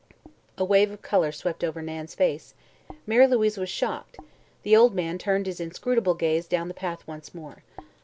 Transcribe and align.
A 0.57 0.65
wave 0.65 0.89
of 0.89 1.03
color 1.03 1.31
swept 1.31 1.63
over 1.63 1.79
Nan's 1.79 2.15
face; 2.15 2.55
Mary 3.05 3.27
Louise 3.27 3.57
was 3.59 3.69
shocked; 3.69 4.17
the 4.63 4.75
old 4.75 4.95
man 4.95 5.19
turned 5.19 5.45
his 5.45 5.59
inscrutable 5.59 6.15
gaze 6.15 6.47
down 6.47 6.69
the 6.69 6.73
path 6.73 7.05
once 7.05 7.35
more. 7.35 7.61